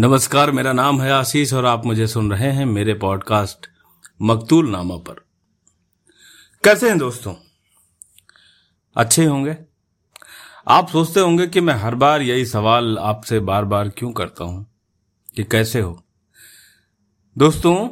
नमस्कार, 0.00 0.50
मेरा 0.50 0.72
नाम 0.72 1.02
है 1.02 1.10
आशीष 1.12 1.54
और 1.54 1.66
आप 1.66 1.86
मुझे 1.86 2.06
सुन 2.06 2.30
रहे 2.30 2.52
हैं 2.52 2.66
मेरे 2.66 2.94
पॉडकास्ट 2.94 3.66
मकतूल 4.22 4.70
नामा 4.70 4.96
पर। 4.96 5.24
कैसे 6.64 6.88
हैं 6.88 6.98
दोस्तों? 6.98 7.34
अच्छे 8.96 9.24
होंगे? 9.24 9.56
आप 10.68 10.88
सोचते 10.88 11.20
होंगे 11.20 11.46
कि 11.46 11.60
मैं 11.60 11.74
हर 11.74 11.94
बार 11.94 12.22
यही 12.22 12.46
सवाल 12.46 12.98
आपसे 12.98 13.40
बार 13.40 13.64
बार 13.64 13.88
क्यों 13.88 14.12
करता 14.12 14.44
हूँ? 14.44 14.66
कि 15.36 15.44
कैसे 15.44 15.80
हो? 15.80 16.02
दोस्तों, 17.38 17.88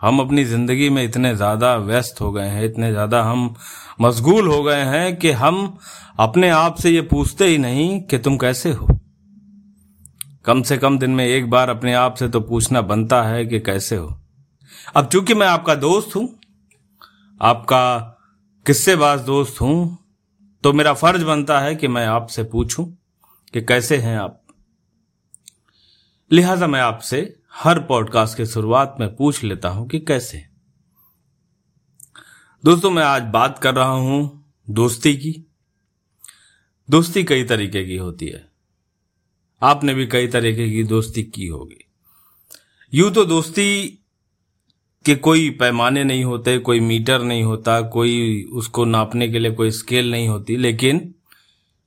हम 0.00 0.20
अपनी 0.20 0.44
ज़िंदगी 0.44 0.90
में 0.90 1.04
इतने 1.04 1.36
ज़्यादा 1.36 1.76
व्यस्त 1.76 2.20
हो 2.20 2.32
गए 2.32 2.48
हैं, 2.48 2.64
इतने 2.64 2.90
ज़्यादा 2.90 3.22
हम 3.22 3.54
मशगूल 4.00 4.48
हो 4.48 4.62
गए 4.62 4.82
हैं 4.82 5.16
कि 5.16 5.30
हम 5.30 5.78
अपने 6.20 6.48
आप 6.48 6.76
से 6.76 6.90
ये 6.90 7.02
पूछते 7.02 7.46
ही 7.46 7.58
नहीं 7.58 8.00
कि 8.00 8.18
तुम 8.18 8.36
कैसे 8.36 8.72
हो। 8.72 8.95
कम 10.46 10.62
से 10.62 10.76
कम 10.78 10.98
दिन 10.98 11.10
में 11.10 11.24
एक 11.26 11.48
बार 11.50 11.68
अपने 11.68 11.92
आप 11.94 12.14
से 12.14 12.28
तो 12.28 12.40
पूछना 12.40 12.80
बनता 12.82 13.22
है 13.22 13.44
कि 13.46 13.60
कैसे 13.60 13.96
हो। 13.96 14.06
अब 14.96 15.08
चूँकि 15.08 15.34
मैं 15.34 15.46
आपका 15.46 15.74
दोस्त 15.74 16.14
हूँ, 16.16 16.28
आपका 17.40 17.98
किस्सेबाज 18.66 19.20
दोस्त 19.20 19.60
हूँ 19.60 19.98
तो 20.64 20.72
मेरा 20.72 20.92
फ़र्ज़ 20.94 21.24
बनता 21.24 21.58
है 21.60 21.74
कि 21.74 21.88
मैं 21.88 22.06
आपसे 22.06 22.44
पूछूँ 22.44 22.86
कि 23.54 23.62
कैसे 23.62 23.96
हैं 23.96 24.16
आप। 24.18 24.42
लिहाजा 26.30 26.66
मैं 26.66 26.80
आपसे 26.80 27.22
हर 27.54 27.78
पॉडकास्ट 27.80 28.36
की 28.36 28.46
शुरुआत 28.46 28.96
में 29.00 29.14
पूछ 29.16 29.42
लेता 29.44 29.68
हूँ 29.68 29.88
कि 29.88 30.00
कैसे 30.00 30.44
दोस्तों, 32.64 32.90
मैं 32.90 33.02
आज 33.02 33.22
बात 33.22 33.58
कर 33.58 33.74
रहा 33.74 33.86
हूँ 33.86 34.54
दोस्ती 34.68 35.16
की। 35.16 35.34
दोस्ती 36.88 37.24
कई 37.24 37.44
तरीके 37.44 37.84
की 37.84 37.96
होती 37.96 38.26
है। 38.26 38.55
आपने 39.62 39.94
भी 39.94 40.06
कई 40.06 40.26
तरीके 40.26 40.70
की 40.70 40.84
दोस्ती 40.84 41.22
की 41.22 41.46
होगी। 41.46 41.84
यूँ 42.94 43.12
तो 43.12 43.24
दोस्ती 43.24 43.98
के 45.04 45.14
कोई 45.14 45.50
पैमाने 45.50 46.04
नहीं 46.04 46.24
होते, 46.24 46.58
कोई 46.58 46.80
मीटर 46.80 47.22
नहीं 47.22 47.42
होता, 47.42 47.80
कोई 47.80 48.44
उसको 48.44 48.84
नापने 48.84 49.28
के 49.28 49.38
लिए 49.38 49.52
कोई 49.52 49.70
स्केल 49.70 50.10
नहीं 50.10 50.28
होती, 50.28 50.56
लेकिन 50.56 51.14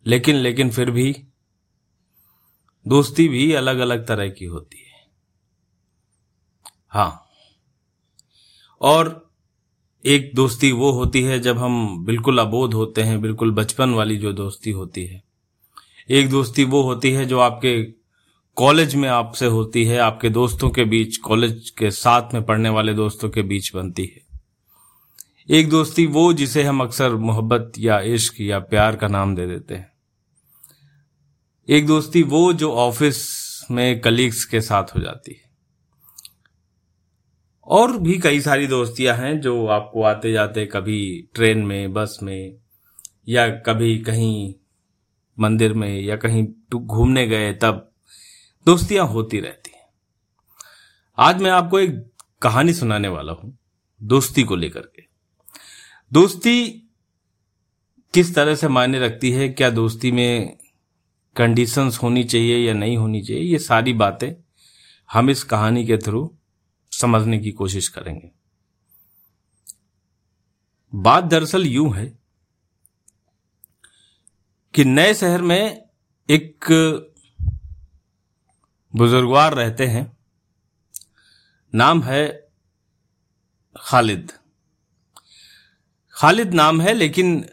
लेकिन 0.06 0.36
लेकिन 0.36 0.70
फिर 0.70 0.92
भी 0.92 1.24
दोस्ती 2.88 3.28
भी 3.28 3.54
अलग 3.54 3.80
अलग 3.80 4.08
तरह 4.08 4.30
की 4.30 4.46
होती 4.46 4.78
है। 4.78 5.08
हाँ। 6.90 7.26
और 8.82 9.30
एक 10.06 10.32
दोस्ती 10.36 10.72
वो 10.72 10.92
होती 10.92 11.22
है 11.22 11.40
जब 11.40 11.58
हम 11.58 12.06
बिल्कुल 12.06 12.40
अबोध 12.40 12.74
होते 12.74 13.02
हैं, 13.02 13.22
बिल्कुल 13.22 13.52
बचपन 13.52 13.90
वाली 13.90 14.18
जो 14.18 14.34
दोस्ती 14.34 14.72
होती 14.72 15.06
है। 15.06 15.29
एक 16.12 16.30
दोस्ती 16.30 16.64
वो 16.64 16.82
होती 16.82 17.12
है 17.12 17.26
जो 17.26 17.40
आपके 17.40 17.84
कॉलेज 18.56 18.96
में 18.96 19.10
आपसे 19.10 19.46
होती 19.46 19.86
है, 19.86 19.98
आपके 19.98 20.30
दोस्तों 20.30 20.70
के 20.70 20.84
बीच, 20.84 21.18
कॉलेज 21.18 21.70
के 21.70 21.92
साथ 21.92 22.34
में 22.34 22.44
पढ़ने 22.44 22.70
वाले 22.70 22.94
दोस्तों 22.94 23.30
के 23.30 23.42
बीच 23.42 23.76
बनती 23.76 24.06
है। 24.06 24.22
एक 25.50 25.70
दोस्ती 25.70 26.06
वो 26.06 26.34
जिसे 26.34 26.64
हम 26.64 26.82
अक्सर 26.82 27.16
मोहब्बत 27.16 27.72
या 27.80 28.00
इश्क 28.00 28.42
या 28.42 28.60
प्यार 28.60 28.96
का 28.96 29.08
नाम 29.08 29.36
दे 29.36 29.48
देते 29.48 29.76
हैं। 29.76 29.92
एक 31.70 31.86
दोस्ती 31.86 32.24
वो 32.24 32.54
जो 32.54 32.72
ऑफ़िस 32.72 33.28
में 33.72 34.02
कलीग्स 34.02 34.46
के 34.46 34.62
साथ 34.62 34.84
हो 34.84 35.02
जाती 35.02 35.32
है। 35.32 35.50
और 37.66 37.98
भी 37.98 38.20
कई 38.20 38.40
सारी 38.40 38.68
दोस्तियाँ 38.68 39.18
हैं 39.18 39.42
जो 39.42 39.68
आपको 39.68 40.04
आते 40.04 40.32
जाते 40.32 40.66
कभी 40.66 41.30
ट्रेन 41.34 41.58
में, 41.58 41.94
बस 41.94 42.20
में 42.24 42.56
या 43.30 43.50
कभी 43.50 43.98
कहीं 43.98 44.54
मंदिर 45.40 45.74
में 45.74 46.02
या 46.02 46.16
कहीं 46.16 46.48
घूमने 46.76 47.28
गए, 47.28 47.54
तब 47.54 47.92
दोस्तियाँ 48.66 49.08
होती 49.08 49.40
रहती 49.40 49.72
हैं। 49.72 49.88
आज 51.18 51.42
मैं 51.42 51.52
आपको 51.52 51.80
एक 51.80 52.06
कहानी 52.42 52.74
सुनाने 52.74 53.08
वाला 53.08 53.34
हूँ, 53.34 53.58
दोस्ती 54.02 54.44
को 54.44 54.56
लेकर 54.56 54.82
के। 54.82 55.04
दोस्ती 56.12 56.70
किस 58.14 58.34
तरह 58.36 58.56
से 58.56 58.68
मायने 58.68 59.00
रखती 59.00 59.32
है, 59.32 59.50
क्या 59.50 59.70
दोस्ती 59.70 60.12
में 60.12 60.58
कंडीशंस 61.36 62.00
होनी 62.04 62.24
चाहिए 62.24 62.58
या 62.58 62.74
नहीं 62.74 62.98
होनी 62.98 63.22
चाहिए, 63.22 63.44
ये 63.44 63.60
सारी 63.60 63.94
बातें 63.94 64.32
हम 65.10 65.30
इस 65.30 65.44
कहानी 65.44 65.86
के 65.86 65.98
थ्रू 65.98 66.30
समझने 66.92 67.40
की 67.40 67.52
कोशिश 67.52 67.88
करेंगे। 67.88 68.32
बात 70.94 71.24
दरअसल 71.24 71.66
यूँ 71.66 71.94
है 71.96 72.19
कि 74.74 74.84
नए 74.86 75.14
शहर 75.14 75.42
में 75.42 75.82
एक 76.30 76.66
बुजुर्गवार 78.94 79.54
रहते 79.54 79.86
हैं। 79.88 80.06
नाम 81.74 82.02
है 82.04 82.28
खालिद। 83.76 84.32
खालिद 86.16 86.54
नाम 86.54 86.82
है, 86.82 86.94
लेकिन 86.94 87.46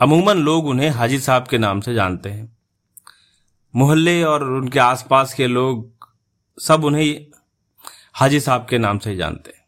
अमूमन 0.00 0.38
लोग 0.38 0.66
उन्हें 0.66 0.88
हाजी 0.90 1.18
साहब 1.20 1.46
के 1.46 1.58
नाम 1.58 1.80
से 1.80 1.94
जानते 1.94 2.30
हैं। 2.30 2.56
मोहल्ले 3.74 4.22
और 4.24 4.44
उनके 4.44 4.78
आसपास 4.78 5.34
के 5.34 5.46
लोग 5.46 6.08
सब 6.58 6.84
उन्हें 6.84 7.26
हाजी 8.14 8.40
साहब 8.40 8.66
के 8.70 8.78
नाम 8.78 8.98
से 8.98 9.16
जानते 9.16 9.50
हैं। 9.50 9.64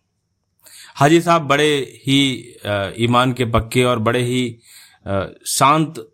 हाजी 0.97 1.21
साहब 1.21 1.43
बड़े 1.43 2.01
ही 2.07 2.21
ईमान 3.05 3.33
के 3.33 3.45
पक्के 3.45 3.85
और 3.85 3.99
बड़े 3.99 4.23
ही 4.23 4.61
शांत 5.47 6.05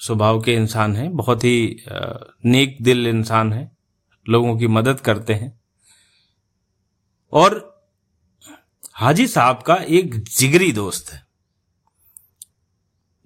स्वभाव 0.00 0.40
के 0.42 0.54
इंसान 0.54 0.96
हैं, 0.96 1.16
बहुत 1.16 1.44
ही 1.44 1.82
नेक 2.44 2.78
दिल 2.82 3.06
इंसान 3.06 3.52
हैं, 3.52 3.76
लोगों 4.28 4.58
की 4.58 4.66
मदद 4.66 5.00
करते 5.00 5.34
हैं। 5.34 5.60
और 7.32 7.70
हाजी 8.92 9.26
साहब 9.26 9.62
का 9.62 9.74
एक 9.74 10.24
जिगरी 10.24 10.72
दोस्त 10.72 11.12
है। 11.12 11.26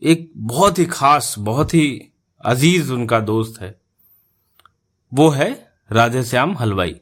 एक 0.03 0.33
बहुत 0.37 0.79
ही 0.79 0.87
खास, 0.87 1.35
बहुत 1.39 1.75
ही 1.75 2.13
अज़ीज़ 2.45 2.93
उनका 2.93 3.21
दोस्त 3.21 3.61
है। 3.61 3.81
वो 5.15 5.29
है 5.29 5.73
राधे 5.93 6.25
श्याम 6.25 6.59
हलवाई। 6.59 7.01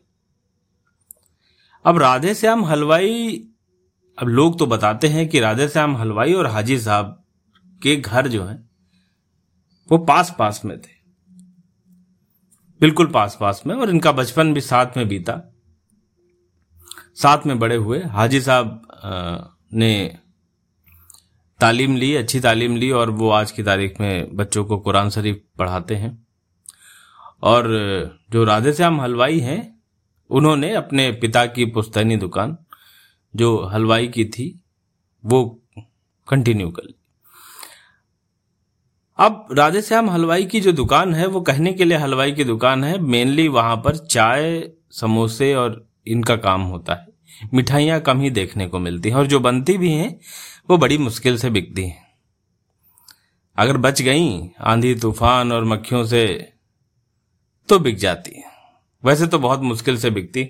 अब 1.87 1.99
राधे 1.99 2.35
श्याम 2.35 2.65
हलवाई, 2.65 3.49
अब 4.19 4.29
लोग 4.29 4.59
तो 4.59 4.67
बताते 4.67 5.09
हैं 5.09 5.29
कि 5.29 5.41
राधे 5.41 5.69
श्याम 5.69 5.97
हलवाई 5.97 6.33
और 6.33 6.47
हाजी 6.47 6.81
साहब 6.81 7.25
के 7.83 7.97
घर 7.97 8.29
जो 8.29 8.45
है 8.45 8.72
वो 9.93 9.99
पास 9.99 10.35
पास 10.39 10.63
में 10.65 10.81
थे। 10.81 10.91
बिल्कुल 12.81 13.07
पास 13.07 13.37
पास 13.41 13.63
में 13.67 13.75
और 13.75 13.91
इनका 13.91 14.13
बचपन 14.13 14.55
भी 14.55 14.61
साथ 14.61 14.87
में 14.97 15.09
बीता। 15.09 15.55
साथ 17.15 17.47
में 17.47 17.59
बड़े 17.59 17.77
हुए। 17.77 18.03
हाजी 18.05 18.41
साहब 18.41 18.87
ने 19.73 20.19
तालीम 21.61 21.97
ली, 21.97 22.15
अच्छी 22.15 22.41
तालीम 22.41 22.77
ली 22.77 22.91
और 22.91 23.11
वो 23.11 23.31
आज 23.31 23.53
की 23.53 23.63
तारीख 23.63 24.01
में 24.01 24.37
बच्चों 24.37 24.65
को 24.65 24.79
कुरान 24.79 25.11
शरीफ 25.11 25.43
पढ़ाते 25.59 25.97
हैं। 25.97 26.27
और 27.43 27.69
जो 28.31 28.45
राधे 28.45 28.73
श्याम 28.73 29.01
हलवाई 29.01 29.41
हैं, 29.41 29.83
उन्होंने 30.31 30.75
अपने 30.75 31.13
पिता 31.13 31.47
की 31.47 31.65
पुस्तैनी 31.65 32.17
दुकान, 32.17 32.57
जो 33.37 33.67
हलवाई 33.67 34.09
की 34.09 34.25
थी, 34.25 34.61
वो 35.25 35.63
कंटिन्यू 36.29 36.71
कर 36.71 36.83
ली। 36.83 36.95
अब 39.23 39.49
राधेश्याम 39.53 40.11
हलवाई 40.11 40.45
की 40.45 40.61
जो 40.61 40.73
दुकान 40.73 41.15
है, 41.15 41.27
वो 41.27 41.41
कहने 41.41 41.73
के 41.73 41.85
लिए 41.85 41.99
हलवाई 41.99 42.33
की 42.33 42.45
दुकान 42.45 42.85
है 42.85 42.99
मेनली 42.99 43.49
वहाँ 43.49 43.77
पर 43.77 43.97
चाय, 43.97 44.71
समोसे 44.91 45.55
और 45.55 45.89
इनका 46.07 46.37
काम 46.37 46.63
होता 46.63 46.95
है। 46.95 47.07
मिठाइयाँ 47.55 48.01
कम 48.01 48.21
ही 48.21 48.31
देखने 48.31 48.69
को 48.69 48.79
मिलती 48.79 49.09
हैं 49.09 49.17
और 49.17 49.27
जो 49.27 49.41
बनती 49.41 49.79
भी 49.79 49.93
हैं, 49.93 50.21
वो 50.71 50.79
बड़ी 50.79 50.99
मुश्किल 50.99 51.39
से 51.39 51.51
बिकती 51.51 51.87
हैं। 51.87 52.07
अगर 53.57 53.77
बच 53.77 54.03
गई, 54.03 54.51
आंधी, 54.61 54.95
तूफ़ान 54.95 55.53
और 55.53 55.65
मक्खियों 55.65 56.05
से 56.05 56.53
तो 57.69 57.79
बिक 57.79 57.97
जाती 57.97 58.37
है। 58.37 58.45
वैसे 59.05 59.27
तो 59.27 59.39
बहुत 59.39 59.61
मुश्किल 59.61 59.97
से 59.97 60.11
बिकती। 60.11 60.45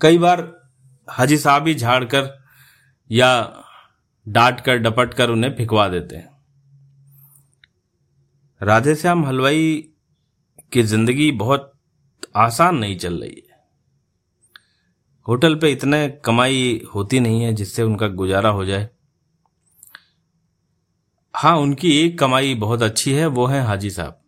कई 0.00 0.18
बार 0.18 0.60
हाजी 1.08 1.38
साहब 1.38 1.66
ही 1.66 1.74
झाड़ 1.74 2.04
कर 2.04 2.44
या 3.10 3.52
डांट 4.28 4.60
कर 4.60 4.76
डपट 4.76 5.14
कर 5.14 5.30
उन्हें 5.30 5.56
फिकवा 5.56 5.88
देते 5.88 6.16
हैं। 6.16 6.31
राधेश्याम 8.62 9.24
हलवाई 9.26 9.72
की 10.72 10.82
ज़िंदगी 10.82 11.30
बहुत 11.32 11.72
आसान 12.36 12.76
नहीं 12.76 12.96
चल 12.98 13.14
रही 13.14 13.42
है। 13.48 13.60
होटल 15.26 15.54
पे 15.54 15.70
इतने 15.72 16.08
कमाई 16.24 16.82
होती 16.94 17.20
नहीं 17.20 17.42
है 17.42 17.52
जिससे 17.54 17.82
उनका 17.82 18.08
गुजारा 18.10 18.50
हो 18.50 18.64
जाए। 18.64 18.88
हाँ 21.34 21.56
उनकी 21.58 21.90
एक 21.98 22.18
कमाई 22.18 22.54
बहुत 22.54 22.82
अच्छी 22.82 23.12
है, 23.12 23.26
वो 23.26 23.46
है 23.46 23.62
हाजी 23.62 23.90
साहब। 23.90 24.20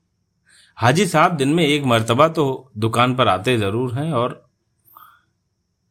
हाजी 0.79 1.07
साहब 1.07 1.37
दिन 1.37 1.49
में 1.49 1.65
एक 1.65 1.85
मर्तबा 1.85 2.29
तो 2.31 2.71
दुकान 2.79 3.15
पर 3.15 3.29
आते 3.29 3.57
ज़रूर 3.59 3.95
हैं 3.95 4.13
और 4.13 4.43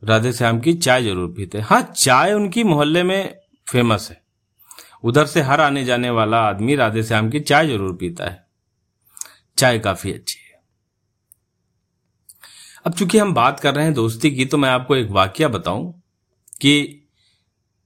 राधे 0.04 0.34
श्याम 0.34 0.60
की 0.60 0.74
चाय 0.74 1.04
ज़रूर 1.04 1.32
पीते 1.38 1.60
हाँ 1.62 1.82
चाय 1.96 2.34
उनकी 2.34 2.64
मोहल्ले 2.64 3.04
में 3.04 3.36
फ़ेमस 3.68 4.10
है। 4.12 4.22
उधर 5.04 5.26
से 5.26 5.42
हर 5.42 5.62
आने 5.62 5.84
जाने 5.86 6.10
वाला 6.10 6.40
आदमी 6.40 6.76
राधे 6.76 7.04
श्याम 7.04 7.30
की 7.30 7.40
चाय 7.40 7.68
ज़रूर 7.68 7.96
पीता 7.96 8.26
है। 8.26 8.46
चाय 9.58 9.80
काफ़ी 9.80 10.14
अच्छी 10.14 10.40
है। 10.40 10.62
अब 12.86 12.94
चूँकि 12.94 13.18
हम 13.18 13.34
बात 13.34 13.60
कर 13.60 13.76
रहे 13.76 13.86
हैं 13.86 13.94
दोस्ती 13.94 14.32
की 14.36 14.46
तो 14.46 14.58
मैं 14.58 14.70
आपको 14.70 14.96
एक 14.96 15.10
वाक्य 15.10 15.48
बताऊँ 15.48 15.92
कि 16.62 17.00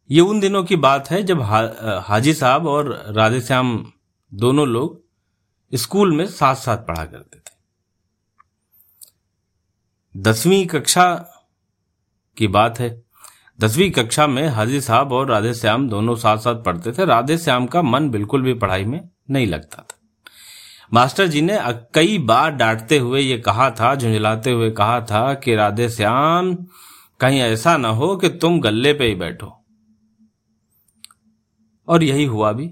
ये 0.10 0.22
उन 0.22 0.40
दिनों 0.40 0.64
की 0.64 0.76
बात 0.76 1.10
है 1.12 1.22
जब 1.24 1.42
हा, 1.42 2.02
हाजी 2.06 2.34
साहब 2.34 2.68
और 2.68 3.14
राधे 3.16 3.42
श्याम 3.42 3.92
दोनों 4.32 4.68
लोग 4.68 5.04
स्कूल 5.74 6.16
में 6.16 6.26
साथ 6.26 6.56
साथ 6.56 6.78
पढ़ा 6.78 7.06
करते 7.06 7.40
थे। 7.40 7.56
दसवीं 10.16 10.66
कक्षा 10.68 11.14
की 12.38 12.48
बात 12.48 12.80
है। 12.80 13.07
दसवीं 13.60 13.92
कक्षा 13.92 14.28
में 14.28 14.48
हाजी 14.48 14.82
साहब 14.82 15.12
और 15.12 15.30
राधे 15.30 15.54
श्याम 15.54 15.90
दोनों 15.90 16.16
साथ 16.16 16.38
साथ 16.38 16.64
पढ़ते 16.64 16.92
थे। 16.92 17.06
राधे 17.06 17.38
श्याम 17.38 17.68
का 17.68 17.82
मन 17.82 18.10
बिल्कुल 18.10 18.42
भी 18.42 18.54
पढ़ाई 18.54 18.86
में 18.86 19.10
नहीं 19.30 19.48
लगता 19.48 19.78
था। 19.78 20.00
मास्टर 20.94 21.28
जी 21.28 21.42
ने 21.42 21.60
कई 21.94 22.18
बार 22.18 22.52
डांटते 22.52 22.98
हुए 22.98 23.22
ये 23.22 23.38
कहा 23.38 23.72
था, 23.72 23.96
झुंझलाते 23.96 24.52
हुए 24.52 24.72
कहा 24.72 25.02
था 25.02 25.34
कि, 25.34 25.56
राधे 25.56 25.90
श्याम, 25.90 26.56
कहीं 27.20 27.40
ऐसा 27.40 27.78
ना 27.78 27.88
हो 27.88 28.16
कि 28.16 28.30
तुम 28.30 28.60
गल्ले 28.60 28.94
पे 28.94 29.06
ही 29.06 29.16
बैठो। 29.16 29.66
और 31.88 32.04
यही 32.04 32.26
हुआ 32.26 32.52
भी। 32.52 32.72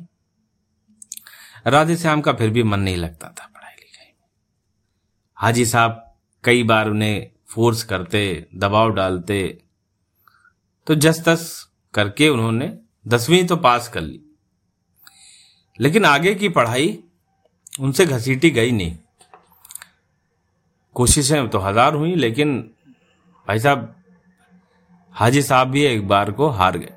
राधे 1.68 1.96
श्याम 1.96 2.22
का 2.22 2.34
फिर 2.34 2.50
भी 2.50 2.64
मन 2.64 2.80
नहीं 2.80 2.98
लगता 2.98 3.28
था 3.28 3.52
पढ़ाई 3.56 3.76
लिखाई 3.80 4.14
में। 4.22 4.30
हाजी 5.36 5.66
साहब 5.66 6.16
कई 6.44 6.64
बार 6.64 6.90
उन्हें 6.90 7.32
फोर्स 7.48 7.84
करते, 7.84 8.48
दबाव 8.56 8.94
डालते 8.94 9.62
तो 10.88 10.96
जस 10.96 11.24
तस 11.26 11.46
करके 11.94 12.30
उन्होंने 12.30 12.72
दसवीं 13.08 13.46
तो 13.48 13.56
पास 13.58 13.88
कर 13.88 14.02
ली। 14.02 14.20
लेकिन 15.80 16.06
आगे 16.06 16.34
की 16.36 16.50
पढ़ाई 16.50 16.98
उनसे 17.80 18.06
घसीटी 18.06 18.50
गई 18.50 18.72
नहीं। 18.72 18.98
कोशिशें 20.96 21.48
तो 21.50 21.60
हज़ार 21.60 21.94
हुई, 21.94 22.16
लेकिन 22.16 22.58
भाई 23.48 23.60
साहब, 23.60 23.96
हाजी 25.14 25.42
साहब 25.42 25.68
भी 25.68 25.84
एक 25.84 26.08
बार 26.08 26.32
को 26.32 26.50
हार 26.50 26.78
गए। 26.78 26.94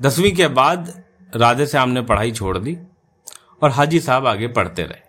दसवीं 0.00 0.32
के 0.32 0.48
बाद 0.50 0.92
राधे 1.36 1.66
श्याम 1.66 1.90
ने 1.90 2.02
पढ़ाई 2.02 2.32
छोड़ 2.32 2.56
दी 2.58 2.76
और 3.62 3.70
हाजी 3.70 4.00
साहब 4.00 4.26
आगे 4.26 4.48
पढ़ते 4.48 4.82
रहे। 4.82 5.08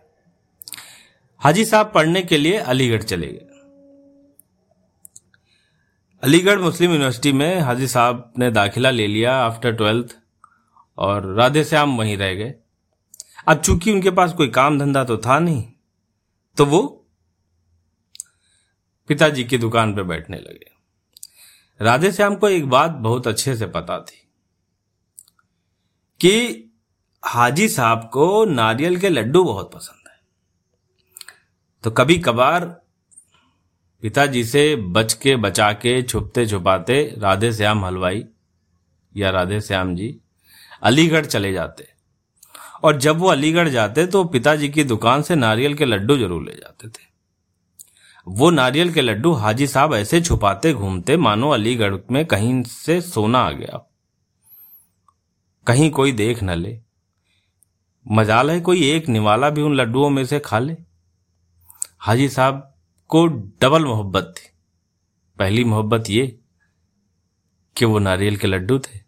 हाजी 1.42 1.66
साहब 1.66 1.92
पढ़ने 1.96 2.22
के 2.22 2.38
लिए 2.38 2.58
अलीगढ़ 2.58 3.04
चले 3.04 3.28
गए। 3.28 3.48
अलीगढ़ 6.24 6.60
मुस्लिम 6.60 6.92
यूनिवर्सिटी 6.92 7.32
में 7.34 7.60
हाजी 7.60 7.88
साहब 7.88 8.34
ने 8.38 8.50
दाखिला 8.52 8.90
ले 8.90 9.06
लिया 9.08 9.36
आफ्टर 9.36 9.72
ट्वेल्थ 9.76 10.16
और 10.98 11.26
राधे 11.36 11.64
श्याम 11.64 11.98
वहीं 11.98 12.18
रह 12.18 12.34
गए। 12.34 12.54
अब 13.48 13.62
चूँकि 13.62 13.92
उनके 13.92 14.12
पास 14.12 14.34
कोई 14.34 14.48
काम 14.48 14.78
धंधा 14.80 15.04
तो 15.04 15.18
था 15.18 15.38
नहीं 15.40 15.64
तो 16.58 16.66
वो 16.66 16.82
पिताजी 19.10 19.44
की 19.44 19.58
दुकान 19.58 19.96
पर 19.96 20.04
बैठने 20.04 20.38
लगे। 20.38 20.70
राधे 21.82 22.12
श्याम 22.12 22.36
को 22.36 22.50
एक 22.50 22.70
बात 22.70 22.92
बहुत 22.92 23.28
अच्छे 23.28 23.56
से 23.56 23.68
पता 23.68 24.00
थी 24.00 24.22
कि 26.22 26.34
हाजी 27.24 27.68
साहब 27.70 28.10
को 28.14 28.46
नारियल 28.46 29.00
के 29.00 29.10
लड्डू 29.10 29.44
बहुत 29.44 29.74
पसंद 29.74 30.08
है। 30.08 30.20
तो 31.84 31.92
कभी 31.92 32.20
कभार 32.20 32.66
पिताजी 34.04 34.44
से 34.44 34.76
बच 34.76 35.14
के, 35.14 35.36
बचा 35.36 35.72
के, 35.74 36.02
छुपते, 36.02 36.46
छुपाते 36.48 37.16
राधे 37.18 37.54
श्याम 37.54 37.86
हलवाई 37.86 38.26
या 39.18 39.30
राधे 39.30 39.62
श्याम 39.62 39.96
जी 39.96 40.18
अलीगढ़ 40.82 41.26
चले 41.26 41.54
जाते। 41.54 41.88
और 42.84 42.98
जब 42.98 43.18
वो 43.18 43.28
अलीगढ़ 43.28 43.70
जाते 43.70 44.06
तो 44.06 44.24
पिताजी 44.24 44.70
की 44.70 44.84
दुकान 44.84 45.22
से 45.22 45.36
नारियल 45.36 45.74
के 45.74 45.86
लड्डू 45.86 46.18
ज़रूर 46.18 46.44
ले 46.44 46.52
जाते 46.52 46.88
थे। 46.88 47.10
वो 48.28 48.50
नारियल 48.50 48.94
के 48.94 49.02
लड्डू 49.02 49.32
हाजी 49.34 49.68
साहब 49.68 49.94
ऐसे 49.94 50.22
छुपाते, 50.22 50.74
घूमते, 50.74 51.18
मानो 51.18 51.50
अलीगढ़ 51.50 51.96
में 52.12 52.26
कहीं 52.26 52.64
से 52.64 53.02
सोना 53.02 53.40
आ 53.40 53.52
गया। 53.52 53.88
कहीं 55.68 55.92
कोई 55.92 56.12
देख 56.12 56.44
न 56.44 56.50
ले। 56.50 56.80
मजाल 58.12 58.52
है 58.52 58.62
कोई 58.62 58.90
एक 58.92 59.08
निवाला 59.10 59.50
भी 59.50 59.62
उन 59.62 59.76
लड्डुओं 59.76 60.10
में 60.10 60.26
से 60.26 60.40
खा 60.40 60.60
ले। 60.60 60.78
हाजी 62.00 62.30
साहब 62.30 62.71
को 63.12 63.26
डबल 63.28 63.86
मोहब्बत 63.86 64.34
थी। 64.38 64.50
पहली 65.40 65.64
मोहब्बत 65.64 66.10
ये 66.10 66.40
कि 67.76 67.86
वो 67.86 68.00
नारियल 68.00 68.38
के 68.38 68.48
लड्डू 68.48 68.80
थे 68.80 69.00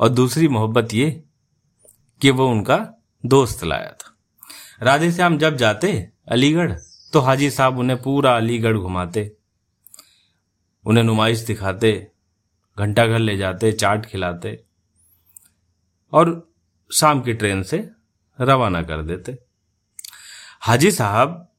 और 0.00 0.08
दूसरी 0.08 0.48
मोहब्बत 0.48 0.94
ये 0.94 1.10
कि 2.20 2.30
वो 2.30 2.48
उनका 2.48 2.78
दोस्त 3.24 3.64
लाया 3.64 3.90
था। 3.90 4.16
राधे 4.82 5.10
श्याम 5.12 5.38
जब 5.38 5.56
जाते 5.56 5.92
अलीगढ़ 6.28 6.72
तो 7.12 7.20
हाजी 7.20 7.50
साहब 7.50 7.78
उन्हें 7.78 8.02
पूरा 8.02 8.36
अलीगढ़ 8.36 8.76
घुमाते, 8.76 9.36
उन्हें 10.84 11.04
नुमाइश 11.04 11.38
दिखाते, 11.38 11.92
घंटा 12.78 13.06
घर 13.06 13.18
ले 13.18 13.36
जाते, 13.36 13.72
चाट 13.72 14.06
खिलाते 14.06 14.64
और 16.12 16.52
शाम 16.90 17.20
की 17.20 17.32
ट्रेन 17.32 17.62
से 17.62 17.88
रवाना 18.38 18.82
कर 18.82 19.02
देते। 19.02 19.38
हाजी 20.60 20.90
साहब 20.90 21.51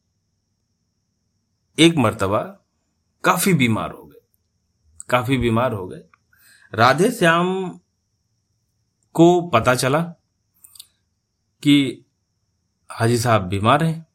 एक 1.79 1.95
मर्तबा 1.95 2.39
काफ़ी 3.23 3.53
बीमार 3.53 3.91
हो 3.91 4.03
गए। 4.03 4.21
काफ़ी 5.09 5.37
बीमार 5.37 5.73
हो 5.73 5.87
गए। 5.87 6.03
राधे 6.73 7.11
श्याम 7.11 7.79
को 9.13 9.41
पता 9.41 9.75
चला 9.75 10.01
कि 11.63 12.05
हाजी 12.91 13.17
साहब 13.17 13.41
बीमार 13.41 13.83
हैं। 13.83 14.05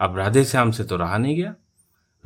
अब 0.00 0.16
राधे 0.16 0.44
श्याम 0.44 0.70
से 0.70 0.84
तो 0.84 0.96
रहा 0.96 1.18
नहीं 1.18 1.36
गया। 1.36 1.54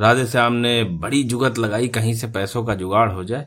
राधे 0.00 0.26
श्याम 0.26 0.52
ने 0.52 0.84
बड़ी 0.84 1.24
जुगत 1.24 1.58
लगाई, 1.58 1.88
कहीं 1.88 2.14
से 2.14 2.26
पैसों 2.26 2.64
का 2.64 2.74
जुगाड़ 2.74 3.12
हो 3.12 3.24
जाए। 3.24 3.46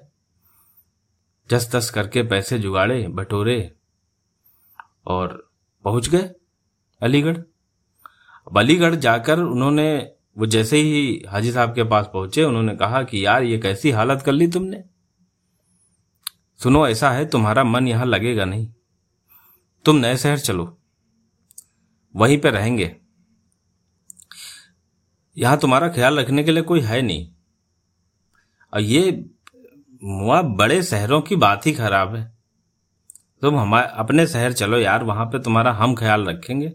जस 1.49 1.71
तस 1.71 1.89
करके 1.89 2.23
पैसे 2.23 2.59
जुगाड़े, 2.59 3.07
बटोरे 3.07 3.75
और 5.05 5.51
पहुँच 5.83 6.09
गए 6.09 6.31
अलीगढ़। 7.01 7.37
अब 8.47 8.57
अलीगढ़ 8.57 8.95
जाकर 8.95 9.39
उन्होंने 9.39 10.13
वो 10.37 10.45
जैसे 10.45 10.77
ही 10.77 11.23
हाजी 11.29 11.51
साहब 11.51 11.75
के 11.75 11.83
पास 11.83 12.09
पहुँचे, 12.13 12.43
उन्होंने 12.43 12.75
कहा 12.75 13.03
कि 13.03 13.25
यार, 13.25 13.43
ये 13.43 13.57
कैसी 13.57 13.91
हालत 13.91 14.21
कर 14.21 14.31
ली 14.31 14.47
तुमने? 14.47 14.83
सुनो, 16.63 16.87
ऐसा 16.87 17.11
है, 17.11 17.25
तुम्हारा 17.25 17.63
मन 17.63 17.87
यहाँ 17.87 18.05
लगेगा 18.05 18.45
नहीं। 18.45 18.73
तुम 19.85 19.95
नए 19.95 20.17
शहर 20.17 20.39
चलो। 20.39 20.81
वहीं 22.15 22.37
पे 22.37 22.49
रहेंगे। 22.49 22.95
यहाँ 25.37 25.57
तुम्हारा 25.57 25.89
ख्याल 25.89 26.19
रखने 26.19 26.43
के 26.43 26.51
लिए 26.51 26.63
कोई 26.63 26.81
है 26.81 27.01
नहीं। 27.01 27.31
और 28.73 28.81
ये 28.81 29.29
मुआ 30.03 30.41
बड़े 30.41 30.83
शहरों 30.83 31.21
की 31.21 31.35
बात 31.35 31.67
ही 31.67 31.71
खराब 31.71 32.15
है। 32.15 32.37
तुम 33.41 33.57
हमारे 33.57 33.87
अपने 33.93 34.27
शहर 34.27 34.53
चलो 34.53 34.77
यार, 34.77 35.03
वहाँ 35.03 35.25
पे 35.25 35.39
तुम्हारा 35.39 35.71
हम 35.71 35.95
ख्याल 35.95 36.25
रखेंगे। 36.25 36.69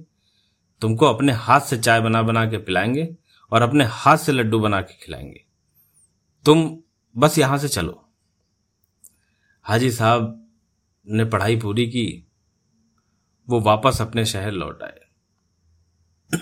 तुमको 0.80 1.06
अपने 1.06 1.32
हाथ 1.32 1.60
से 1.60 1.78
चाय 1.78 2.00
बना 2.00 2.22
बना 2.22 2.50
के 2.50 2.58
पिलाएँगे। 2.58 3.16
और 3.52 3.62
अपने 3.62 3.84
हाथ 3.84 4.16
से 4.16 4.32
लड्डू 4.32 4.58
बना 4.58 4.82
के 4.82 4.94
खिलाएँगे। 4.94 5.44
तुम 6.44 6.78
बस 7.16 7.38
यहाँ 7.38 7.58
से 7.58 7.68
चलो। 7.68 8.08
हाजी 9.62 9.90
साहब 9.90 10.50
ने 11.08 11.24
पढ़ाई 11.24 11.56
पूरी 11.56 11.86
की, 11.86 12.26
वो 13.48 13.60
वापस 13.60 13.98
अपने 14.00 14.24
शहर 14.26 14.52
लौट 14.52 14.82
आए। 14.82 15.00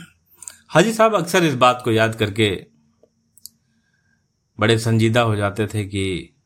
हाजी 0.68 0.92
साहब 0.92 1.14
अक्सर 1.14 1.44
इस 1.44 1.54
बात 1.54 1.82
को 1.84 1.92
याद 1.92 2.14
करके 2.14 2.66
बड़े 4.60 4.78
संजीदा 4.78 5.20
हो 5.20 5.36
जाते 5.36 5.66
थे 5.66 5.84
कि 5.84 6.36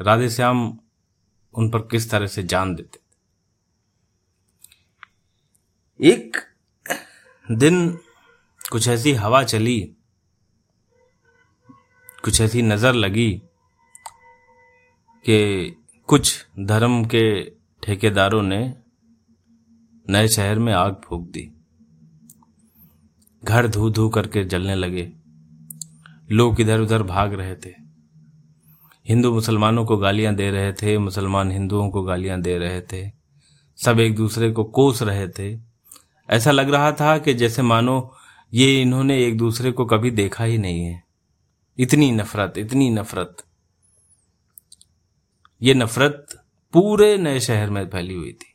राधे 0.00 0.30
श्याम 0.30 0.78
उन 1.54 1.70
पर 1.70 1.78
किस 1.78 2.10
तरह 2.10 2.26
से 2.26 2.42
जान 2.42 2.74
देते 2.74 2.98
थे। 2.98 3.08
एक 6.08 6.36
दिन 7.50 7.98
कुछ 8.72 8.88
ऐसी 8.88 9.12
हवा 9.12 9.42
चली 9.42 9.94
कुछ 12.24 12.40
ऐसी 12.40 12.62
नज़र 12.62 12.92
लगी 12.92 13.42
कि 15.24 15.76
कुछ 16.06 16.46
धर्म 16.60 17.04
के 17.04 17.50
ठेकेदारों 17.82 18.42
ने 18.42 18.74
नए 20.10 20.28
शहर 20.28 20.58
में 20.58 20.72
आग 20.72 21.00
फूक 21.04 21.22
दी। 21.22 21.50
घर 23.44 23.66
धू 23.66 23.90
धू 23.90 24.08
करके 24.08 24.44
जलने 24.44 24.74
लगे। 24.74 25.12
लोग 26.30 26.60
इधर 26.60 26.80
उधर 26.80 27.02
भाग 27.02 27.34
रहे 27.34 27.54
थे। 27.54 27.74
हिंदू 29.06 29.32
मुसलमानों 29.32 29.84
को 29.84 29.96
गालियाँ 29.96 30.34
दे 30.34 30.50
रहे 30.50 30.72
थे, 30.72 30.98
मुसलमान 30.98 31.50
हिंदुओं 31.50 31.90
को 31.90 32.02
गालियाँ 32.02 32.40
दे 32.40 32.58
रहे 32.58 32.80
थे। 32.80 33.10
सब 33.76 34.00
एक 34.00 34.14
दूसरे 34.14 34.50
को 34.50 34.64
कोस 34.64 35.02
रहे 35.02 35.28
थे। 35.28 35.58
ऐसा 36.30 36.50
लग 36.50 36.70
रहा 36.70 36.92
था 36.92 37.18
कि 37.18 37.34
जैसे 37.34 37.62
मानो 37.62 38.14
ये 38.54 38.82
इन्होंने 38.82 39.24
एक 39.26 39.38
दूसरे 39.38 39.72
को 39.72 39.84
कभी 39.84 40.10
देखा 40.10 40.44
ही 40.44 40.58
नहीं 40.58 40.84
है। 40.84 41.07
इतनी 41.78 42.10
नफरत 42.10 42.58
इतनी 42.58 42.90
नफरत। 42.90 43.44
ये 45.62 45.74
नफरत 45.74 46.26
पूरे 46.74 47.16
नए 47.18 47.40
शहर 47.40 47.70
में 47.70 47.88
फैली 47.88 48.14
हुई 48.14 48.32
थी। 48.32 48.54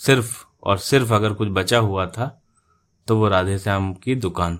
सिर्फ़ 0.00 0.44
और 0.62 0.78
सिर्फ़ 0.78 1.12
अगर 1.14 1.32
कुछ 1.32 1.48
बचा 1.48 1.78
हुआ 1.78 2.06
था 2.06 2.26
तो 3.08 3.16
वो 3.18 3.28
राधे 3.28 3.58
श्याम 3.58 3.92
की 3.94 4.14
दुकान, 4.14 4.58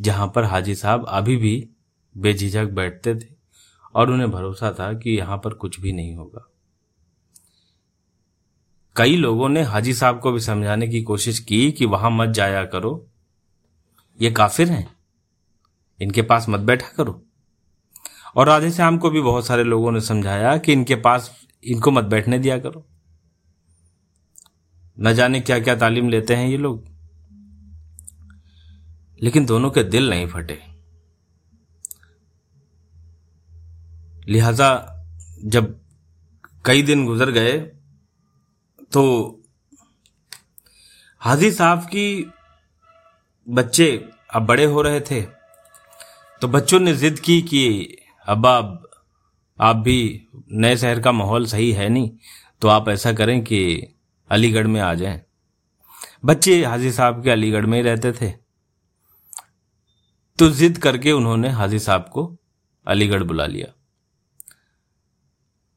जहाँ 0.00 0.30
पर 0.34 0.44
हाजी 0.44 0.74
साहब 0.74 1.06
अभी 1.08 1.36
भी 1.36 1.68
बेझिझक 2.14 2.64
बैठते 2.64 3.14
थे 3.14 3.34
और 3.94 4.10
उन्हें 4.10 4.30
भरोसा 4.30 4.72
था 4.72 4.92
कि 4.92 5.10
यहाँ 5.10 5.38
पर 5.38 5.54
कुछ 5.54 5.80
भी 5.80 5.92
नहीं 5.92 6.14
होगा। 6.16 6.48
कई 8.96 9.16
लोगों 9.16 9.48
ने 9.48 9.62
हाजी 9.62 9.94
साहब 9.94 10.20
को 10.20 10.32
भी 10.32 10.40
समझाने 10.40 10.88
की 10.88 11.02
कोशिश 11.02 11.38
की 11.38 11.70
कि 11.72 11.86
वहाँ 11.86 12.10
मत 12.10 12.28
जाया 12.28 12.64
करो। 12.64 13.06
ये 14.20 14.30
काफिर 14.30 14.70
हैं? 14.70 14.93
इनके 16.00 16.22
पास 16.22 16.48
मत 16.48 16.60
बैठा 16.60 16.88
करो। 16.96 17.26
और 18.36 18.46
राधे 18.46 18.70
श्याम 18.70 18.98
को 18.98 19.10
भी 19.10 19.20
बहुत 19.20 19.46
सारे 19.46 19.64
लोगों 19.64 19.92
ने 19.92 20.00
समझाया 20.00 20.56
कि 20.56 20.72
इनके 20.72 20.94
पास, 20.94 21.46
इनको 21.64 21.90
मत 21.90 22.04
बैठने 22.04 22.38
दिया 22.38 22.58
करो। 22.58 22.86
न 25.00 25.14
जाने 25.14 25.40
क्या 25.40 25.58
क्या 25.58 25.76
तालीम 25.76 26.08
लेते 26.08 26.36
हैं 26.36 26.48
ये 26.48 26.56
लोग। 26.56 26.88
लेकिन 29.22 29.46
दोनों 29.46 29.70
के 29.70 29.84
दिल 29.84 30.10
नहीं 30.10 30.26
फटे। 30.26 30.62
लिहाजा 34.28 34.90
जब 35.44 35.80
कई 36.64 36.82
दिन 36.82 37.06
गुजर 37.06 37.30
गए 37.30 37.58
तो 38.92 39.02
हाजी 41.18 41.52
साहब 41.52 41.78
की 41.78 42.32
बच्चे 43.48 44.08
अब 44.34 44.46
बड़े 44.46 44.64
हो 44.64 44.82
रहे 44.82 45.00
थे। 45.00 45.43
तो 46.44 46.48
बच्चों 46.48 46.80
ने 46.80 46.96
जिद 46.96 47.20
की 47.20 47.42
कि 47.42 47.96
अब्बा 48.26 48.82
आप 49.60 49.76
भी 49.76 50.28
नए 50.52 50.76
शहर 50.76 51.00
का 51.00 51.12
माहौल 51.12 51.46
सही 51.46 51.72
है 51.72 51.88
नहीं 51.88 52.10
तो 52.60 52.68
आप 52.68 52.88
ऐसा 52.88 53.12
करें 53.12 53.44
कि 53.44 53.86
अलीगढ़ 54.30 54.66
में 54.66 54.80
आ 54.80 54.94
जाएँ। 54.94 55.22
बच्चे 56.24 56.64
हाजी 56.64 56.92
साहब 56.92 57.24
के 57.24 57.30
अलीगढ़ 57.30 57.66
में 57.66 57.78
ही 57.78 57.84
रहते 57.84 58.12
थे। 58.12 58.30
तो 60.38 60.50
जिद 60.50 60.78
करके 60.78 61.12
उन्होंने 61.12 61.48
हाजी 61.48 61.78
साहब 61.78 62.10
को 62.12 62.38
अलीगढ़ 62.86 63.22
बुला 63.22 63.46
लिया। 63.46 63.72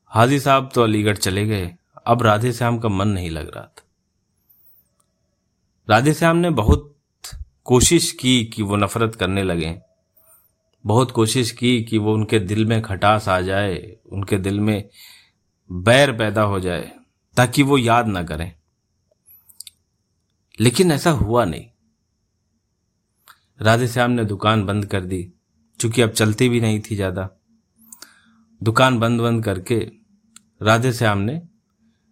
हाजी 0.06 0.40
साहब 0.40 0.72
तो 0.76 0.84
अलीगढ़ 0.84 1.18
चले 1.18 1.46
गए। 1.46 1.76
अब 2.08 2.22
राधे 2.22 2.54
श्याम 2.54 2.80
का 2.80 2.90
मन 2.90 3.08
नहीं 3.08 3.30
लग 3.30 3.56
रहा 3.56 3.64
था। 3.64 3.84
राधे 5.90 6.14
श्याम 6.14 6.38
ने 6.38 6.50
बहुत 6.50 6.96
कोशिश 7.64 8.12
की 8.12 8.46
कि 8.46 8.64
वो 8.64 8.76
नफरत 8.76 9.16
करने 9.16 9.44
लगे। 9.44 9.82
बहुत 10.88 11.12
कोशिश 11.12 11.52
की 11.52 11.84
कि 11.84 11.98
वो 11.98 12.14
उनके 12.14 12.40
दिल 12.40 12.66
में 12.66 12.82
खटास 12.82 13.30
आ 13.30 13.42
जाए, 13.42 13.98
उनके 14.06 14.38
दिल 14.38 14.60
में 14.60 14.90
बैर 15.72 16.12
पैदा 16.12 16.42
हो 16.42 16.60
जाए, 16.60 16.92
ताकि 17.38 17.64
वो 17.64 17.78
याद 17.78 18.08
ना 18.08 18.24
करें। 18.24 18.54
लेकिन 20.60 20.92
ऐसा 20.92 21.12
हुआ 21.12 21.46
नहीं। 21.46 21.66
राधे 23.62 23.88
श्याम 23.88 24.12
ने 24.12 24.26
दुकान 24.26 24.66
बंद 24.66 24.86
कर 24.86 25.02
दी, 25.02 25.34
चूँकि 25.80 26.02
अब 26.02 26.10
चलती 26.10 26.50
भी 26.50 26.62
नहीं 26.62 26.82
थी 26.82 26.96
ज़्यादा। 26.96 27.30
दुकान 28.64 29.00
बंद 29.00 29.22
बंद 29.22 29.44
करके 29.44 29.92
राधे 30.62 30.94
श्याम 30.94 31.18
ने 31.18 31.42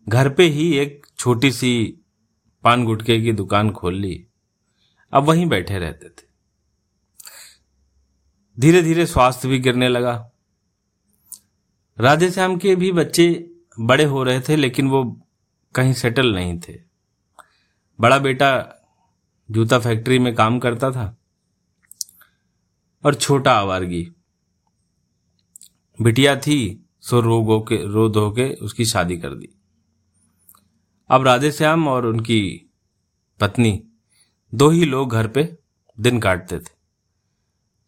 घर 0.08 0.30
पे 0.30 0.44
ही 0.44 0.74
एक 0.74 1.06
छोटी 1.18 1.52
सी 1.52 2.02
पान 2.64 2.86
गुटके 2.86 3.22
की 3.22 3.32
दुकान 3.32 3.72
खोल 3.72 3.96
ली। 3.96 4.28
अब 5.14 5.24
वहीं 5.24 5.46
बैठे 5.46 5.80
रहते 5.80 6.10
थे। 6.10 6.35
धीरे 8.60 8.82
धीरे 8.82 9.06
स्वास्थ्य 9.06 9.48
भी 9.48 9.60
गिरने 9.60 9.90
लगा। 9.90 10.32
राधे 12.00 12.32
श्याम 12.32 12.58
के 12.58 12.76
भी 12.76 12.92
बच्चे 12.92 13.52
बड़े 13.80 14.04
हो 14.04 14.24
रहे 14.24 14.42
थे, 14.42 14.56
लेकिन 14.56 14.88
वो 14.88 15.22
कहीं 15.76 15.94
सेटल 15.94 16.36
नहीं 16.36 16.60
थे। 16.60 16.80
बड़ा 18.00 18.20
बेटा 18.20 18.72
जूता 19.52 19.80
फैक्ट्री 19.80 20.20
में 20.20 20.36
काम 20.36 20.60
करता 20.60 20.92
था 20.92 21.18
और 23.04 23.16
छोटा 23.16 23.54
आवारगी। 23.54 24.12
बिटिया 26.02 26.36
थी, 26.36 26.90
सो 27.02 27.22
रोग 27.22 27.70
के, 27.70 27.86
रो 27.86 28.10
धो 28.10 28.32
के 28.32 28.54
उसकी 28.54 28.86
शादी 28.86 29.18
कर 29.18 29.30
दी। 29.30 29.50
अब 31.10 31.24
राधे 31.24 31.52
श्याम 31.52 31.88
और 31.88 32.06
उनकी 32.06 32.72
पत्नी 33.40 33.84
दो 34.54 34.70
ही 34.70 34.86
लोग 34.86 35.12
घर 35.12 35.28
पे 35.28 35.58
दिन 36.00 36.20
काटते 36.20 36.60
थे। 36.60 36.75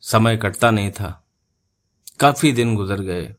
समय 0.02 0.38
कटता 0.38 0.72
नहीं 0.72 0.92
था। 0.92 1.24
काफ़ी 2.20 2.52
दिन 2.52 2.76
गुजर 2.76 3.02
गए। 3.02 3.36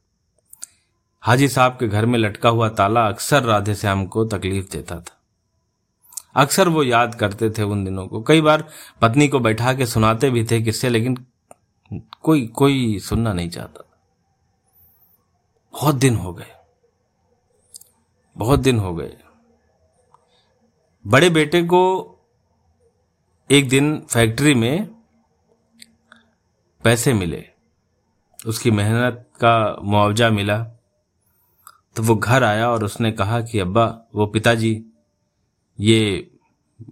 हाजी 1.20 1.48
साहब 1.48 1.72
के 1.72 1.88
घर 1.88 2.06
में 2.06 2.18
लटका 2.18 2.48
हुआ 2.48 2.68
ताला 2.68 3.08
अक्सर 3.08 3.42
राधे 3.42 3.74
श्याम 3.74 4.06
को 4.06 4.24
तकलीफ़ 4.24 4.70
देता 4.70 5.00
था। 5.00 5.20
अक्सर 6.34 6.68
वो 6.68 6.82
याद 6.82 7.14
करते 7.14 7.50
थे 7.50 7.62
उन 7.62 7.84
दिनों 7.84 8.06
को। 8.08 8.22
कई 8.22 8.40
बार 8.40 8.68
पत्नी 9.00 9.28
को 9.28 9.38
बैठा 9.38 9.74
के 9.74 9.86
सुनाते 9.86 10.30
भी 10.30 10.44
थे 10.44 10.62
किससे, 10.62 10.88
लेकिन 10.88 11.26
कोई 12.22 12.46
कोई 12.46 12.98
सुनना 12.98 13.32
नहीं 13.32 13.50
चाहता 13.50 13.84
बहुत 15.72 15.94
दिन 15.94 16.16
हो 16.16 16.32
गए। 16.32 16.52
बहुत 18.36 18.60
दिन 18.60 18.78
हो 18.78 18.94
गए। 18.94 19.16
बड़े 21.06 21.30
बेटे 21.30 21.62
को 21.62 22.14
एक 23.50 23.68
दिन 23.68 24.06
फैक्ट्री 24.10 24.54
में 24.54 24.97
पैसे 26.84 27.12
मिले, 27.14 27.48
उसकी 28.46 28.70
मेहनत 28.70 29.30
का 29.34 29.76
मुआवजा 29.82 30.30
मिला 30.30 30.64
तो 31.96 32.02
वो 32.02 32.16
घर 32.16 32.44
आया 32.44 32.70
और 32.70 32.84
उसने 32.84 33.12
कहा 33.12 33.40
कि, 33.40 33.58
अब्बा, 33.58 34.02
वो 34.14 34.26
पिताजी, 34.26 34.84
ये 35.80 36.30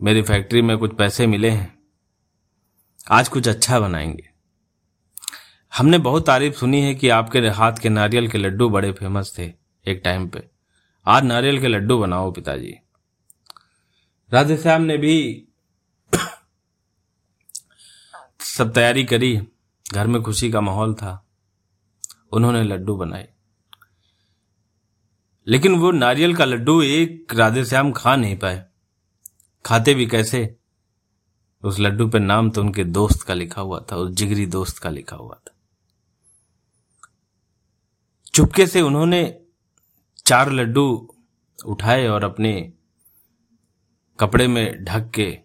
मेरी 0.03 0.23
फैक्ट्री 0.23 0.63
में 0.63 0.79
कुछ 0.79 0.97
पैसे 0.97 1.27
मिले 1.27 1.51
हैं, 1.51 1.79
आज 3.11 3.29
कुछ 3.29 3.49
अच्छा 3.49 3.81
बनाएँगे। 3.81 4.31
हमने 5.77 5.99
बहुत 5.99 6.27
तारीफ़ 6.27 6.55
सुनी 6.55 6.83
है 6.83 6.95
कि 6.95 7.09
आपके 7.09 7.39
हाथ 7.39 7.73
के 7.73 7.89
नारियल 7.89 8.29
के 8.29 8.39
लड्डू 8.39 8.69
बड़े 8.69 8.93
फ़ेमस 8.93 9.35
थे 9.39 9.53
एक 9.87 10.01
टाइम 10.05 10.29
पे। 10.29 10.51
आज 11.07 11.25
नारियल 11.25 11.61
के 11.61 11.69
लड्डू 11.69 11.99
बनाओ 11.99 12.33
पिताजी। 12.33 12.75
राधे 14.33 14.57
श्याम 14.57 14.83
ने 14.83 14.97
भी 14.97 15.49
सब 18.41 18.73
तैयारी 18.73 19.05
करी। 19.05 19.49
घर 19.93 20.07
में 20.07 20.23
खुशी 20.23 20.51
का 20.51 20.61
माहौल 20.61 20.95
था। 20.95 21.27
उन्होंने 22.33 22.63
लड्डू 22.63 22.97
बनाए। 22.97 23.33
लेकिन 25.47 25.75
वो 25.75 25.91
नारियल 25.91 26.37
का 26.37 26.45
लड्डू 26.45 26.83
एक 26.83 27.35
राधे 27.35 27.65
श्याम 27.65 27.93
खा 27.93 28.17
नहीं 28.17 28.39
पाए। 28.39 28.67
खाते 29.67 29.95
भी 29.95 30.07
कैसे? 30.07 30.57
उस 31.63 31.81
लड्डू 31.81 32.09
पे 32.09 32.19
नाम 32.19 32.51
तो 32.51 32.61
उनके 32.61 32.85
दोस्त 32.85 33.23
का 33.23 33.35
लिखा 33.35 33.61
हुआ 33.61 33.85
था, 33.93 33.97
उस 33.97 34.11
जिगरी 34.11 34.47
दोस्त 34.47 34.79
का 34.79 34.91
लिखा 34.91 35.17
हुआ 35.17 35.35
था। 35.35 35.55
चुपके 38.35 38.67
से 38.67 38.81
उन्होंने 38.81 39.41
चार 40.27 40.53
लड्डू 40.53 41.15
उठाए 41.67 42.07
और 42.07 42.25
अपने 42.25 42.73
कपड़े 44.21 44.49
में 44.49 44.85
ढक 44.85 45.11
के 45.11 45.39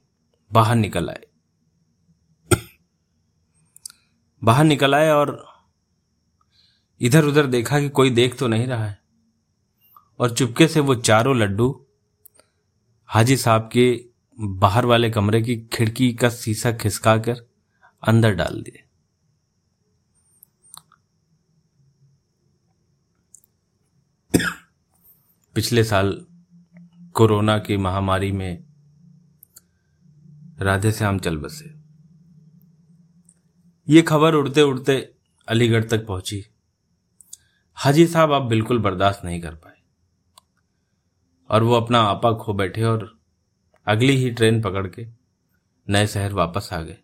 बाहर 0.52 0.76
निकल 0.76 1.10
आए। 1.10 1.31
बाहर 4.44 4.64
निकल 4.64 4.96
आए 4.96 5.10
और 5.10 5.48
इधर 7.02 7.26
उधर 7.26 7.46
देखा 7.46 7.80
कि 7.80 7.90
कोई 7.90 8.10
देख 8.10 8.38
तो 8.40 8.48
नहीं 8.48 8.68
रहा 8.68 8.86
है। 8.86 9.02
और 10.20 10.36
चुपके 10.36 10.68
से 10.68 10.80
वो 10.80 10.96
चारों 10.96 11.38
लड्डू 11.38 11.86
हाजी 13.06 13.38
साहब 13.38 13.70
के 13.74 14.06
बाहर 14.40 14.86
वाले 14.86 15.10
कमरे 15.10 15.42
की 15.42 15.58
खिड़की 15.74 16.14
का 16.14 16.30
शीशा 16.30 16.72
खिसका 16.72 17.18
कर 17.18 17.46
अंदर 18.08 18.34
डाल 18.34 18.62
दिए। 18.62 18.84
पिछले 25.56 25.84
साल 25.84 26.26
कोरोना 27.14 27.58
की 27.60 27.78
महामारी 27.78 28.32
में 28.32 28.64
राधे 30.60 30.92
श्याम 30.92 31.20
चल 31.20 31.38
बसे। 31.38 31.81
ये 33.92 34.02
खबर 34.02 34.34
उड़ते 34.34 34.62
उड़ते 34.62 35.14
अलीगढ़ 35.48 35.84
तक 35.84 36.06
पहुँची। 36.08 36.46
हाजी 37.76 38.08
साहब 38.08 38.32
अब 38.32 38.42
बिल्कुल 38.42 38.80
बर्दाश्त 38.80 39.26
नहीं 39.26 39.42
कर 39.42 39.56
पाए। 39.56 39.76
और 41.50 41.64
वो 41.64 41.74
अपना 41.74 42.02
आपा 42.02 42.34
खो 42.34 42.54
बैठे 42.54 42.84
और 42.84 43.20
अगली 43.88 44.16
ही 44.16 44.32
ट्रेन 44.32 44.62
पकड़ 44.62 44.88
के 44.88 45.08
नए 45.90 46.08
शहर 46.08 46.34
वापस 46.34 46.70
आ 46.74 46.82
गए। 46.82 46.98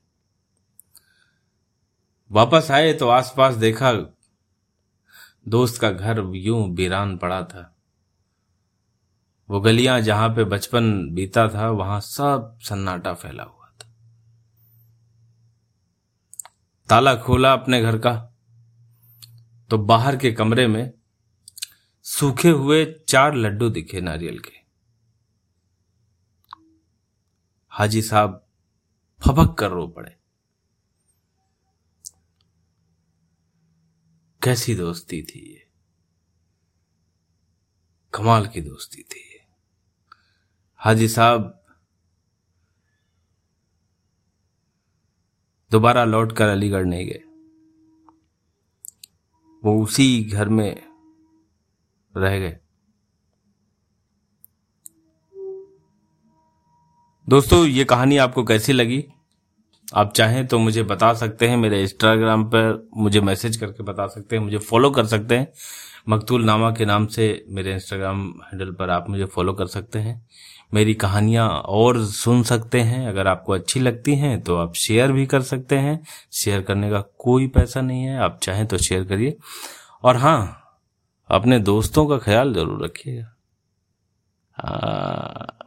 वापस 2.31 2.71
आए 2.71 2.93
तो 2.93 3.07
आसपास 3.07 3.55
देखा 3.55 3.93
दोस्त 5.47 5.81
का 5.81 5.91
घर 5.91 6.31
यूँ 6.35 6.69
बीरान 6.69 7.17
पड़ा 7.17 7.43
था। 7.43 7.75
वो 9.49 9.59
गलियाँ 9.59 10.01
जहाँ 10.01 10.29
पे 10.29 10.43
बचपन 10.43 11.09
बीता 11.13 11.47
था, 11.47 11.69
वहाँ 11.69 11.99
सब 11.99 12.57
सन्नाटा 12.61 13.13
फैला 13.13 13.43
हुआ। 13.43 13.56
ताला 16.89 17.15
खोला 17.15 17.53
अपने 17.53 17.81
घर 17.81 17.97
का 17.97 18.15
तो 19.69 19.77
बाहर 19.77 20.17
के 20.17 20.31
कमरे 20.31 20.67
में 20.67 20.93
सूखे 22.03 22.49
हुए 22.49 22.85
चार 23.09 23.35
लड्डू 23.35 23.69
दिखे 23.69 24.01
नारियल 24.01 24.39
के। 24.39 24.53
हाजी 27.69 28.01
साहब 28.01 28.47
फपक 29.21 29.55
कर 29.59 29.71
रो 29.71 29.87
पड़े। 29.87 30.17
कैसी 34.43 34.75
दोस्ती 34.75 35.21
थी 35.23 35.53
ये? 35.53 35.67
कमाल 38.13 38.47
की 38.47 38.61
दोस्ती 38.61 39.01
थी 39.01 39.47
हाजी 40.75 41.07
साहब 41.07 41.56
दोबारा 45.71 46.05
लौट 46.05 46.31
कर 46.31 46.47
अलीगढ़ 46.47 46.85
नहीं 46.85 47.07
गए। 47.07 47.23
वो 49.63 49.83
उसी 49.83 50.23
घर 50.23 50.49
में 50.49 50.83
रह 52.17 52.39
गए। 52.39 52.57
दोस्तों, 57.29 57.65
ये 57.65 57.83
कहानी 57.83 58.17
आपको 58.17 58.43
कैसी 58.43 58.73
लगी? 58.73 59.05
आप 59.93 60.13
चाहें 60.13 60.47
तो 60.47 60.59
मुझे 60.59 60.83
बता 60.83 61.13
सकते 61.13 61.47
हैं, 61.47 61.57
मेरे 61.57 61.81
इंस्टाग्राम 61.81 62.43
पर 62.43 62.89
मुझे 62.97 63.21
मैसेज 63.21 63.57
करके 63.57 63.83
बता 63.83 64.07
सकते 64.07 64.35
हैं, 64.35 64.43
मुझे 64.43 64.57
फॉलो 64.57 64.91
कर 64.91 65.05
सकते 65.05 65.37
हैं। 65.37 65.53
मकतूल 66.09 66.43
नामा 66.43 66.71
के 66.71 66.85
नाम 66.85 67.07
से 67.07 67.45
मेरे 67.49 67.73
इंस्टाग्राम 67.73 68.29
हैंडल 68.29 68.71
पर 68.71 68.89
आप 68.89 69.09
मुझे 69.09 69.25
फॉलो 69.25 69.53
कर 69.53 69.65
सकते 69.65 69.99
हैं। 69.99 70.27
मेरी 70.71 70.93
कहानियाँ 70.95 71.47
और 71.49 72.03
सुन 72.05 72.43
सकते 72.43 72.81
हैं। 72.81 73.07
अगर 73.07 73.27
आपको 73.27 73.53
अच्छी 73.53 73.79
लगती 73.79 74.15
हैं 74.15 74.39
तो 74.41 74.55
आप 74.57 74.73
शेयर 74.75 75.11
भी 75.11 75.25
कर 75.25 75.41
सकते 75.43 75.77
हैं। 75.77 75.99
शेयर 76.33 76.61
करने 76.61 76.89
का 76.89 77.01
कोई 77.19 77.47
पैसा 77.47 77.81
नहीं 77.81 78.03
है। 78.03 78.17
आप 78.19 78.39
चाहें 78.43 78.65
तो 78.67 78.77
शेयर 78.79 79.03
करिए। 79.03 79.37
और 80.03 80.17
हाँ 80.17 80.63
अपने 81.29 81.59
दोस्तों 81.61 82.05
का 82.07 82.17
ख्याल 82.19 82.53
ज़रूर 82.53 82.83
रखिएगा। 82.83 83.33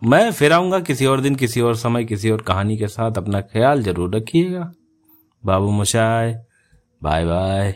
मैं 0.04 0.30
फिर 0.32 0.52
आऊँगा 0.52 0.78
किसी 0.80 1.06
और 1.06 1.20
दिन, 1.20 1.34
किसी 1.34 1.60
और 1.60 1.76
समय, 1.76 2.04
किसी 2.04 2.30
और 2.30 2.42
कहानी 2.42 2.76
के 2.76 2.88
साथ। 2.88 3.18
अपना 3.18 3.40
ख्याल 3.42 3.82
ज़रूर 3.82 4.14
रखिएगा। 4.16 4.72
बाबू 5.44 5.70
मुशाय 5.70 6.32
बाय 7.02 7.24
बाय 7.26 7.74